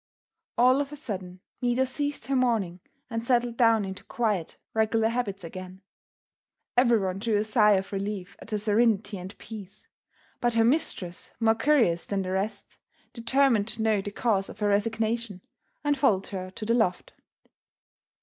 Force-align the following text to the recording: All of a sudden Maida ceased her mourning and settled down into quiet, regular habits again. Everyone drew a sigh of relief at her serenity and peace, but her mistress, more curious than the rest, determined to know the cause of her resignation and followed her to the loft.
All 0.57 0.81
of 0.81 0.91
a 0.91 0.95
sudden 0.95 1.41
Maida 1.61 1.85
ceased 1.85 2.25
her 2.25 2.35
mourning 2.35 2.79
and 3.07 3.23
settled 3.23 3.55
down 3.55 3.85
into 3.85 4.03
quiet, 4.05 4.57
regular 4.73 5.09
habits 5.09 5.43
again. 5.43 5.81
Everyone 6.75 7.19
drew 7.19 7.35
a 7.35 7.43
sigh 7.43 7.73
of 7.73 7.93
relief 7.93 8.35
at 8.39 8.49
her 8.49 8.57
serenity 8.57 9.19
and 9.19 9.37
peace, 9.37 9.87
but 10.39 10.55
her 10.55 10.65
mistress, 10.65 11.35
more 11.39 11.53
curious 11.53 12.07
than 12.07 12.23
the 12.23 12.31
rest, 12.31 12.79
determined 13.13 13.67
to 13.67 13.83
know 13.83 14.01
the 14.01 14.09
cause 14.09 14.49
of 14.49 14.57
her 14.57 14.69
resignation 14.69 15.41
and 15.83 15.95
followed 15.99 16.25
her 16.29 16.49
to 16.49 16.65
the 16.65 16.73
loft. 16.73 17.13